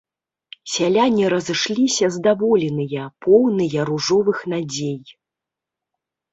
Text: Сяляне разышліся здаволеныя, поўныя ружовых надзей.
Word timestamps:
Сяляне 0.75 1.25
разышліся 1.33 2.05
здаволеныя, 2.17 3.03
поўныя 3.27 3.79
ружовых 3.93 4.37
надзей. 4.57 5.01